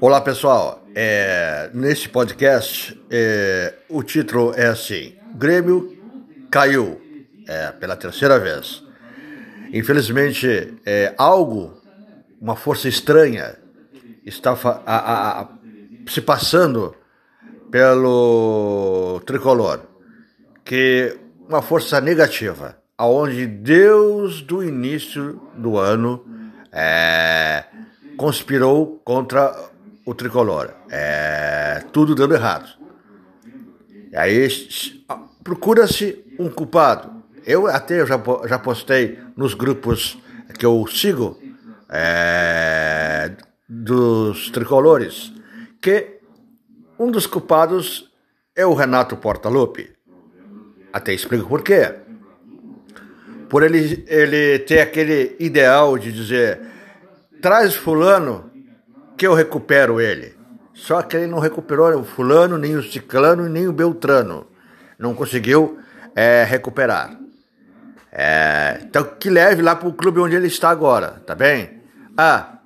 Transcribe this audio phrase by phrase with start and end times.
[0.00, 5.96] Olá pessoal, é, nesse podcast é, o título é assim: Grêmio
[6.50, 7.00] caiu
[7.46, 8.84] é, pela terceira vez.
[9.72, 11.80] Infelizmente, é, algo,
[12.40, 13.56] uma força estranha,
[14.24, 15.48] está a, a, a,
[16.08, 16.94] se passando
[17.70, 19.80] pelo tricolor,
[20.64, 21.18] que
[21.48, 26.24] uma força negativa, aonde Deus do início do ano
[26.70, 27.64] é,
[28.18, 29.70] conspirou contra
[30.04, 30.74] o tricolor.
[30.90, 32.68] É, tudo dando errado.
[34.14, 34.48] Aí
[35.42, 37.22] procura-se um culpado.
[37.46, 40.18] Eu até já, já postei nos grupos
[40.58, 41.38] que eu sigo
[41.88, 43.32] é,
[43.68, 45.32] dos tricolores
[45.80, 46.18] que
[46.98, 48.10] um dos culpados
[48.56, 49.90] é o Renato Portaluppi.
[50.92, 51.94] Até explico por quê.
[53.48, 56.60] Por ele, ele ter aquele ideal de dizer:
[57.40, 58.50] traz Fulano
[59.16, 60.36] que eu recupero ele.
[60.74, 64.46] Só que ele não recuperou o Fulano, nem o Ciclano, nem o Beltrano.
[64.98, 65.78] Não conseguiu
[66.14, 67.18] é, recuperar.
[68.12, 71.82] É, então que leve lá para o clube onde ele está agora, tá bem?
[72.16, 72.58] Ah,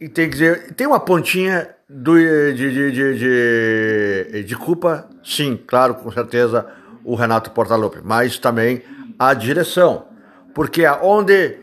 [0.00, 5.94] e tem que dizer, tem uma pontinha do, de, de, de, de, culpa, sim, claro,
[5.94, 6.66] com certeza,
[7.04, 8.82] o Renato Portaluppi, mas também
[9.18, 10.06] a direção,
[10.54, 11.56] porque onde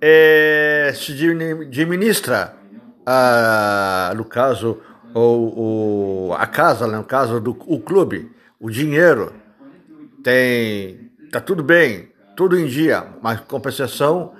[0.00, 2.54] é, se administra,
[3.04, 4.80] ah, no caso,
[5.14, 8.30] o, o, a casa, no caso do o clube,
[8.60, 9.32] o dinheiro,
[10.22, 14.34] tem, tá tudo bem, tudo em dia, mas compensação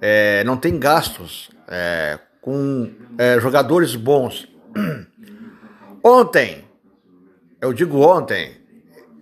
[0.00, 4.48] é, não tem gastos é, com é, jogadores bons.
[6.04, 6.64] Ontem,
[7.60, 8.52] eu digo ontem,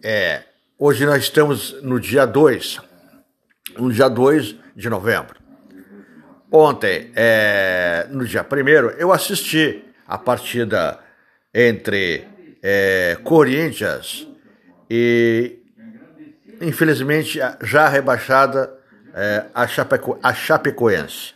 [0.02, 0.42] é,
[0.78, 2.78] hoje nós estamos no dia 2,
[3.78, 5.43] no dia 2 de novembro.
[6.56, 11.00] Ontem, é, no dia 1 eu assisti a partida
[11.52, 12.28] entre
[12.62, 14.28] é, Corinthians
[14.88, 15.58] e,
[16.60, 18.72] infelizmente, já rebaixada
[19.12, 21.34] é, a, Chapeco, a Chapecoense.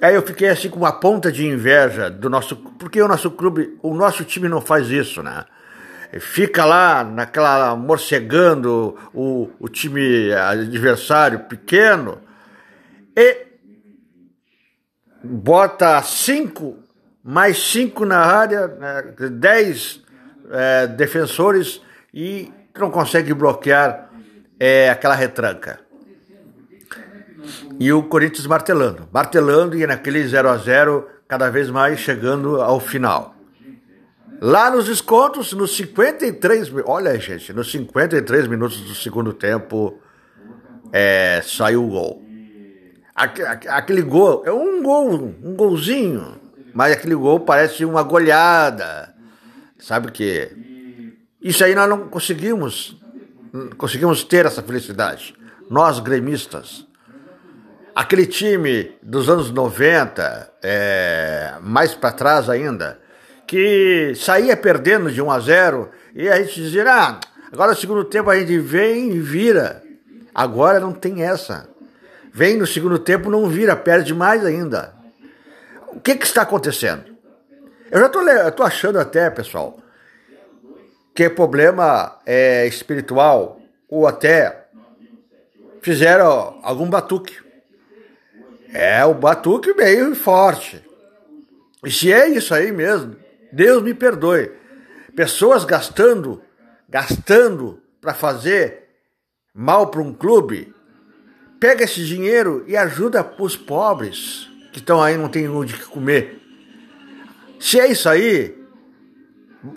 [0.00, 2.56] Aí eu fiquei assim com uma ponta de inveja do nosso.
[2.56, 5.44] Porque o nosso clube, o nosso time não faz isso, né?
[6.20, 12.18] Fica lá naquela morcegando o, o time adversário pequeno
[13.14, 13.45] e
[15.26, 16.78] bota cinco,
[17.22, 20.02] mais cinco na área, né, dez
[20.50, 21.80] é, defensores
[22.12, 24.10] e não consegue bloquear
[24.58, 25.80] é, aquela retranca.
[27.78, 32.80] E o Corinthians martelando, martelando e naquele 0 a 0 cada vez mais chegando ao
[32.80, 33.34] final.
[34.40, 39.98] Lá nos descontos, nos 53, olha gente, nos 53 minutos do segundo tempo,
[40.92, 42.25] é, saiu o gol.
[43.16, 46.38] Aquele gol, é um gol, um golzinho,
[46.74, 49.14] mas aquele gol parece uma goleada.
[49.78, 50.50] Sabe que?
[51.40, 52.96] Isso aí nós não conseguimos,
[53.78, 55.34] conseguimos ter essa felicidade.
[55.70, 56.86] Nós gremistas,
[57.96, 63.00] Aquele time dos anos 90, é, mais para trás ainda,
[63.46, 67.18] que saía perdendo de 1 a 0 e a gente dizia, ah,
[67.50, 69.82] agora no segundo tempo a gente vem e vira.
[70.34, 71.70] Agora não tem essa.
[72.36, 74.92] Vem no segundo tempo, não vira, perde mais ainda.
[75.88, 77.16] O que, que está acontecendo?
[77.90, 79.78] Eu já estou achando até, pessoal,
[81.14, 83.58] que é problema é, espiritual
[83.88, 84.66] ou até
[85.80, 87.38] fizeram algum batuque.
[88.70, 90.84] É o batuque meio forte.
[91.82, 93.16] E se é isso aí mesmo,
[93.50, 94.52] Deus me perdoe.
[95.16, 96.42] Pessoas gastando,
[96.86, 98.90] gastando para fazer
[99.54, 100.75] mal para um clube,
[101.58, 106.40] pega esse dinheiro e ajuda os pobres que estão aí não tem onde comer.
[107.58, 108.54] Se é isso aí,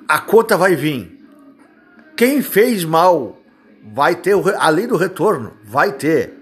[0.07, 1.17] a conta vai vir.
[2.15, 3.41] Quem fez mal
[3.93, 6.33] vai ter além do retorno, vai ter.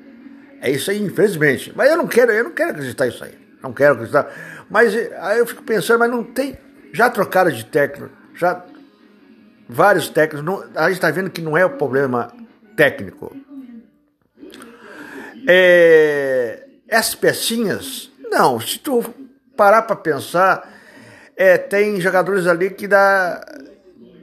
[0.59, 1.71] É isso aí, infelizmente.
[1.75, 3.37] Mas eu não quero, eu não quero acreditar nisso aí.
[3.61, 4.65] Não quero acreditar.
[4.69, 6.57] Mas eh, aí eu fico pensando, mas não tem.
[6.91, 8.65] Já trocaram de técnico, já
[9.69, 10.43] vários técnicos.
[10.43, 12.33] Não, a gente está vendo que não é o problema
[12.75, 13.35] técnico.
[15.49, 18.59] É, essas pecinhas, não.
[18.59, 19.01] Se tu
[19.55, 20.77] parar para pensar,
[21.35, 23.41] é, tem jogadores ali que dá,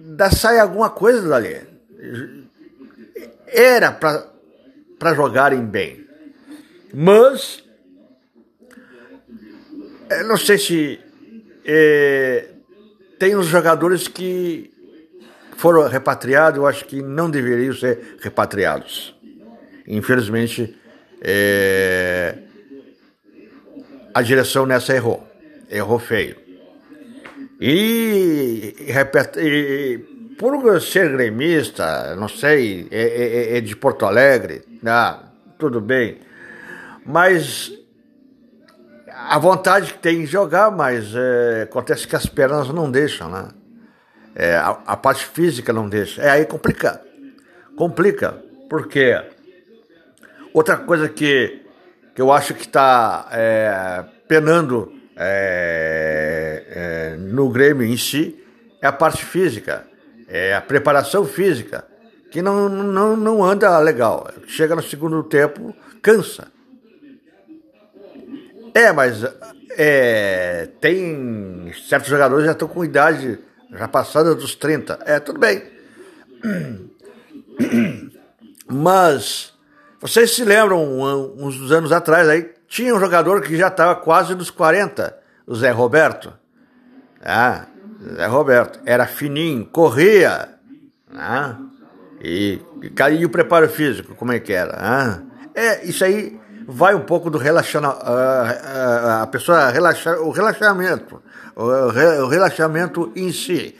[0.04, 1.60] dá sai alguma coisa dali.
[3.46, 6.06] Era para jogarem bem.
[6.92, 7.64] Mas,
[10.10, 11.00] eu não sei se
[11.64, 12.48] é,
[13.18, 14.72] tem uns jogadores que
[15.56, 19.14] foram repatriados, eu acho que não deveriam ser repatriados.
[19.86, 20.78] Infelizmente,
[21.24, 22.36] é,
[24.12, 25.26] a direção nessa errou.
[25.70, 26.36] Errou feio.
[27.60, 29.98] E, e,
[30.38, 35.22] por ser gremista, não sei, é, é, é de Porto Alegre, ah,
[35.58, 36.18] tudo bem.
[37.06, 37.72] Mas
[39.08, 43.48] a vontade que tem de jogar, mas é, acontece que as pernas não deixam, né?
[44.34, 46.20] É, a, a, parte física não deixa.
[46.20, 47.00] É aí complica.
[47.76, 48.42] Complica.
[48.68, 49.16] Porque
[50.54, 51.60] outra coisa que,
[52.14, 58.40] que eu acho que está é, penando é, é, no Grêmio em si
[58.80, 59.86] é a parte física,
[60.28, 61.84] é a preparação física,
[62.30, 64.30] que não, não, não anda legal.
[64.46, 66.52] Chega no segundo tempo, cansa.
[68.74, 69.24] É, mas
[69.76, 73.38] é, tem certos jogadores já estão com idade
[73.72, 75.00] já passada dos 30.
[75.04, 75.62] É, tudo bem.
[78.66, 79.53] Mas
[80.04, 80.86] vocês se lembram,
[81.38, 85.16] uns anos atrás, aí tinha um jogador que já estava quase nos 40,
[85.46, 86.30] o Zé Roberto.
[87.24, 87.64] Ah,
[88.14, 88.80] Zé Roberto.
[88.84, 90.58] Era fininho, corria.
[91.10, 91.56] Ah,
[92.20, 92.60] e,
[93.18, 94.76] e o preparo físico, como é que era?
[94.78, 95.22] Ah,
[95.54, 101.22] é, isso aí vai um pouco do relacionamento, a, a, pessoa relaxar, o relaxamento,
[101.56, 103.74] o, re, o relaxamento em si.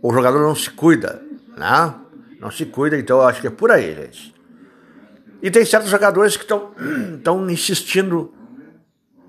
[0.00, 1.20] O jogador não se cuida,
[1.56, 1.92] né?
[2.38, 4.35] Não se cuida, então eu acho que é por aí, gente.
[5.42, 8.32] E tem certos jogadores que estão insistindo,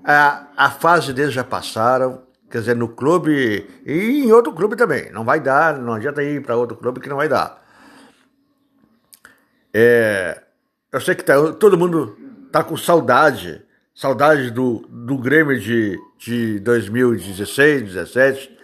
[0.04, 5.10] a, a fase deles já passaram, quer dizer, no clube e em outro clube também.
[5.12, 7.62] Não vai dar, não adianta ir para outro clube que não vai dar.
[9.72, 10.42] É,
[10.90, 12.16] eu sei que tá, todo mundo
[12.50, 13.62] tá com saudade,
[13.94, 18.58] saudade do, do Grêmio de, de 2016, 17.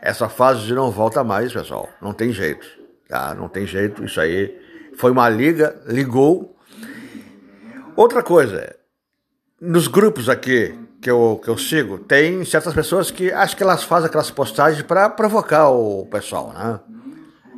[0.00, 1.88] Essa fase não volta mais, pessoal.
[2.00, 2.66] Não tem jeito,
[3.08, 3.34] tá?
[3.34, 4.04] Não tem jeito.
[4.04, 4.58] Isso aí
[4.96, 6.55] foi uma liga, ligou.
[7.96, 8.76] Outra coisa,
[9.60, 13.82] nos grupos aqui que eu, que eu sigo, tem certas pessoas que acho que elas
[13.82, 16.80] fazem aquelas postagens para provocar o pessoal, né?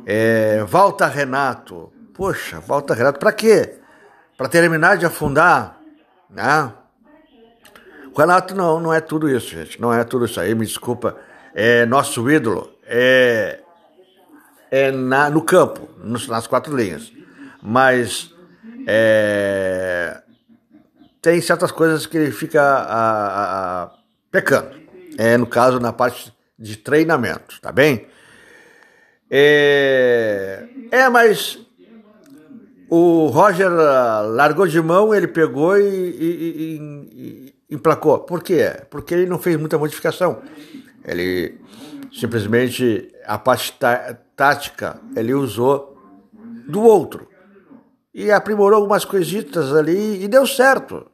[0.05, 1.91] É, volta Renato.
[2.13, 3.75] Poxa, volta Renato, para quê?
[4.37, 5.79] Para terminar de afundar
[6.29, 6.71] né?
[8.13, 9.81] O Renato não, não é tudo isso, gente.
[9.81, 11.17] Não é tudo isso aí, me desculpa.
[11.53, 12.71] É nosso ídolo.
[12.85, 13.59] É,
[14.69, 17.11] é na, no campo, nos, nas quatro linhas.
[17.61, 18.33] Mas
[18.87, 19.98] é,
[21.21, 23.91] tem certas coisas que ele fica a, a,
[24.31, 24.79] pecando.
[25.17, 28.07] É, no caso, na parte de treinamento, tá bem?
[29.29, 31.59] É, é mas
[32.89, 38.19] o Roger ah, largou de mão, ele pegou e, e, e, e emplacou.
[38.19, 38.81] Por quê?
[38.89, 40.41] Porque ele não fez muita modificação.
[41.05, 41.59] Ele
[42.11, 45.95] simplesmente a parte tá, tática ele usou
[46.67, 47.28] do outro
[48.13, 51.09] e aprimorou algumas coisitas ali e deu certo.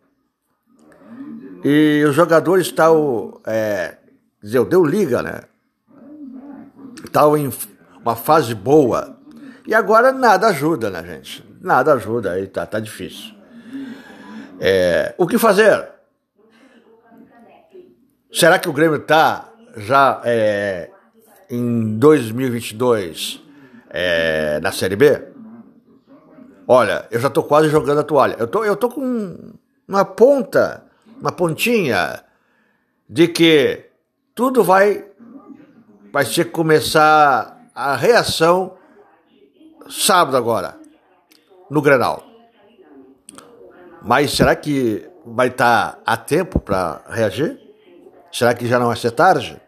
[1.63, 3.97] E os jogadores estavam, é,
[4.41, 5.41] dizer, deu liga, né?
[7.03, 7.51] Estavam em
[8.01, 9.17] uma fase boa.
[9.65, 11.55] E agora nada ajuda, né, gente?
[11.65, 13.33] nada ajuda, aí tá, tá difícil.
[14.59, 15.89] É, o que fazer?
[18.31, 20.89] Será que o Grêmio tá já é,
[21.49, 23.41] em 2022
[23.89, 25.34] é, na Série B?
[26.67, 28.35] Olha, eu já tô quase jogando a toalha.
[28.39, 29.53] Eu tô, eu tô com
[29.87, 30.83] uma ponta,
[31.19, 32.23] uma pontinha
[33.07, 33.85] de que
[34.33, 35.05] tudo vai
[36.11, 38.77] vai ser começar a reação
[39.89, 40.79] sábado agora
[41.69, 42.23] no Grenal.
[44.01, 47.59] Mas será que vai estar a tempo para reagir?
[48.31, 49.59] Será que já não vai ser tarde?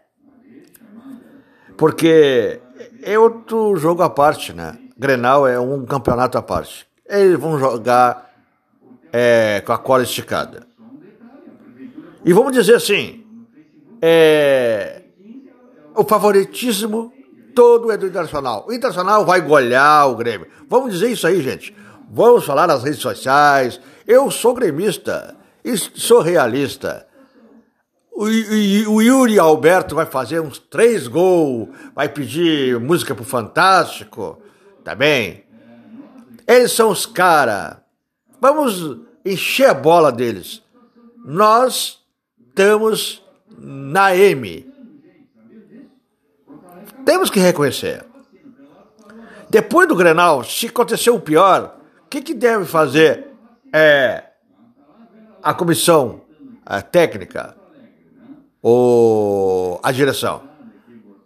[1.78, 2.62] Porque
[3.04, 4.78] é outro jogo à parte, né?
[4.98, 6.88] Grenal é um campeonato à parte.
[7.08, 8.32] Eles vão jogar
[9.14, 10.66] é, com a cola esticada.
[12.26, 13.24] E vamos dizer assim,
[14.02, 15.04] é,
[15.96, 17.14] o favoritismo
[17.56, 18.66] todo é do Internacional.
[18.68, 20.48] O Internacional vai golear o Grêmio.
[20.68, 21.76] Vamos dizer isso aí, gente.
[22.10, 23.80] Vamos falar nas redes sociais.
[24.06, 27.08] Eu sou gremista e sou realista.
[28.12, 34.42] O, o, o Yuri Alberto vai fazer uns três gols, vai pedir música pro Fantástico,
[34.88, 35.44] tá bem?
[36.48, 37.76] Eles são os caras.
[38.40, 40.64] Vamos encher a bola deles.
[41.26, 42.02] Nós
[42.48, 43.22] estamos
[43.58, 44.66] na M.
[47.04, 48.06] Temos que reconhecer.
[49.50, 53.28] Depois do Grenal, se aconteceu o pior, o que, que deve fazer
[53.74, 54.24] é,
[55.44, 56.22] a comissão
[56.66, 57.58] a técnica
[58.62, 60.44] ou a direção?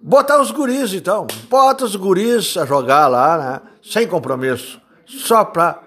[0.02, 1.28] Botar os guris, então.
[1.50, 3.62] Bota os guris a jogar lá, né?
[3.84, 4.82] Sem compromisso.
[5.06, 5.80] Só para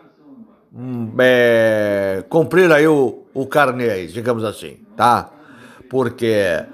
[0.73, 5.31] hum, é, cumprir aí o, o carnê digamos assim, tá?
[5.91, 6.65] Porque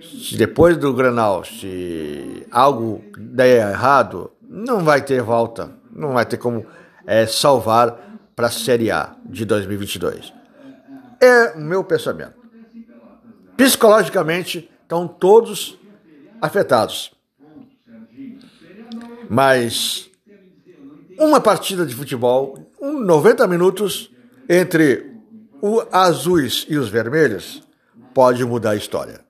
[0.00, 6.36] se depois do Granal, se algo der errado, não vai ter volta, não vai ter
[6.36, 6.64] como
[7.06, 7.96] é, salvar
[8.36, 10.32] para a Série A de 2022.
[11.20, 12.34] É o meu pensamento.
[13.56, 15.78] Psicologicamente, estão todos
[16.44, 17.10] afetados.
[19.30, 20.10] Mas
[21.18, 24.10] uma partida de futebol, um 90 minutos
[24.46, 25.10] entre
[25.62, 27.62] os azuis e os vermelhos,
[28.12, 29.23] pode mudar a história.